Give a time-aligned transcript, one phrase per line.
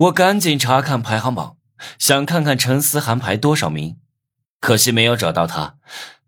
[0.00, 1.58] 我赶紧查看排行榜，
[1.98, 3.98] 想看看陈思涵排多少名，
[4.58, 5.74] 可惜没有找到他。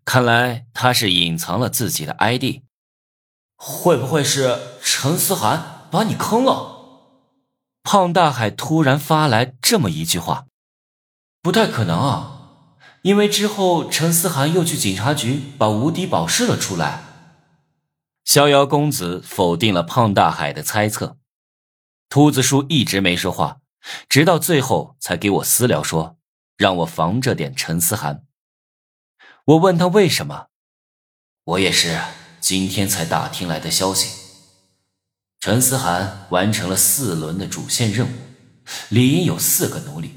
[0.05, 2.61] 看来他是隐藏了自己的 ID。
[3.55, 6.71] 会不会是陈思涵把你坑了？
[7.81, 10.45] 胖大海突然发来这么一句话，
[11.41, 17.05] 不太可能啊，因为之后陈思涵又去警察局把无敌保释了出来。
[18.23, 21.17] 逍遥公子否定了胖大海的猜测，
[22.07, 23.61] 秃子叔一直没说话。
[24.07, 26.17] 直到最后才给我私聊说，
[26.57, 28.25] 让我防着点陈思涵。
[29.45, 30.47] 我问他为什么，
[31.43, 31.99] 我也是
[32.39, 34.21] 今天才打听来的消息。
[35.39, 38.15] 陈思涵完成了四轮的主线任务，
[38.87, 40.13] 理应有四个奴隶，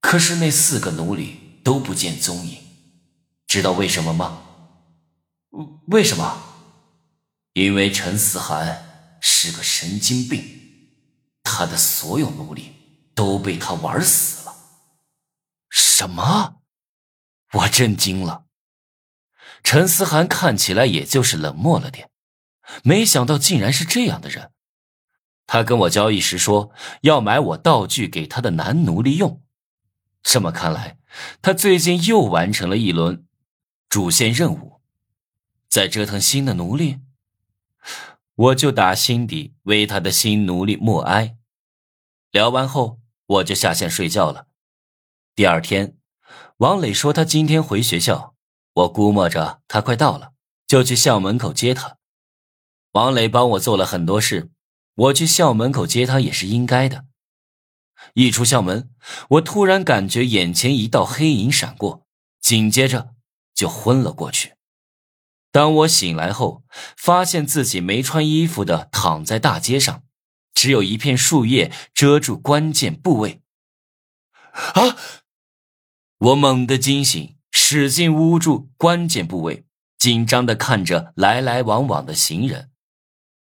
[0.00, 2.58] 可是那四个奴隶都不见踪影。
[3.46, 4.42] 知道为什么吗？
[5.86, 6.42] 为什么？
[7.52, 10.67] 因为陈思涵是个神经病。
[11.58, 12.72] 他的所有奴隶
[13.16, 14.54] 都被他玩死了。
[15.68, 16.60] 什么？
[17.52, 18.44] 我震惊了。
[19.64, 22.10] 陈思涵看起来也就是冷漠了点，
[22.84, 24.52] 没想到竟然是这样的人。
[25.48, 29.42] 他跟我交易时说要买我道具给他的男奴隶用，
[30.22, 30.98] 这么看来，
[31.42, 33.26] 他最近又完成了一轮
[33.88, 34.80] 主线任务，
[35.68, 37.00] 在折腾新的奴隶。
[38.36, 41.34] 我就打心底为他的新奴隶默哀。
[42.30, 44.48] 聊完后，我就下线睡觉了。
[45.34, 45.96] 第二天，
[46.58, 48.34] 王磊说他今天回学校，
[48.74, 50.32] 我估摸着他快到了，
[50.66, 51.96] 就去校门口接他。
[52.92, 54.50] 王磊帮我做了很多事，
[54.94, 57.06] 我去校门口接他也是应该的。
[58.12, 58.90] 一出校门，
[59.30, 62.06] 我突然感觉眼前一道黑影闪过，
[62.40, 63.14] 紧接着
[63.54, 64.54] 就昏了过去。
[65.50, 66.62] 当我醒来后，
[66.94, 70.02] 发现自己没穿衣服的躺在大街上。
[70.58, 73.42] 只有一片树叶遮住关键部位。
[74.50, 74.96] 啊！
[76.18, 79.64] 我猛地惊醒，使劲捂住关键部位，
[79.98, 82.72] 紧张的看着来来往往的行人。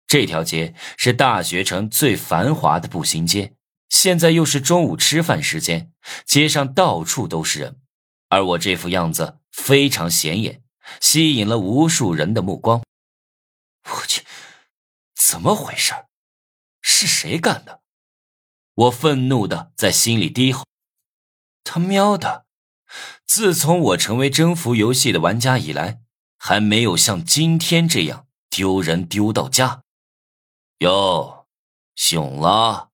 [0.06, 3.56] 这条街是大学城最繁华的步行街，
[3.90, 5.92] 现在又是中午吃饭时间，
[6.24, 7.82] 街上到处都是人，
[8.30, 10.62] 而我这副样子非常显眼，
[11.00, 12.84] 吸引了无数人的目光。
[13.90, 14.22] 我去，
[15.16, 15.96] 怎么回事？
[17.02, 17.82] 是谁干的？
[18.76, 20.68] 我愤怒的在心里低吼
[21.66, 22.46] ：“他喵的！
[23.26, 26.02] 自从我成为征服游戏的玩家以来，
[26.38, 29.82] 还没有像今天这样丢人丢到家。”
[30.78, 31.48] 哟，
[31.96, 32.92] 醒了！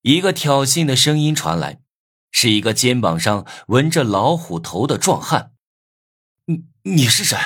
[0.00, 1.82] 一个挑衅的声音传来，
[2.30, 5.52] 是一个肩膀上纹着老虎头的壮汉。
[6.46, 7.36] 你你是谁？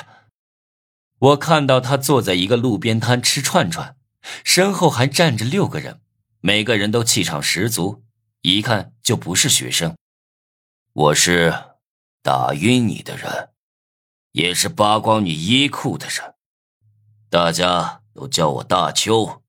[1.19, 3.97] 我看到他坐在一个路边摊吃串串。
[4.45, 6.01] 身后还站着六个人，
[6.41, 8.05] 每个人都气场十足，
[8.43, 9.97] 一看就不是学生。
[10.93, 11.77] 我是
[12.23, 13.51] 打晕你的人，
[14.33, 16.35] 也是扒光你衣裤的人，
[17.29, 19.43] 大家都叫我大秋。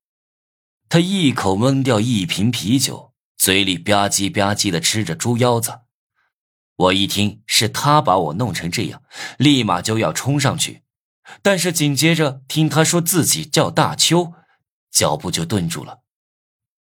[0.88, 5.80] 他一口闷掉一瓶啤酒，嘴里吧唧吧唧的吃着猪腰子。
[6.76, 9.02] 我一听是他把我弄成这样，
[9.38, 10.82] 立马就要冲上去，
[11.42, 14.34] 但是紧接着听他说自己叫大秋。
[14.96, 15.98] 脚步就顿住了，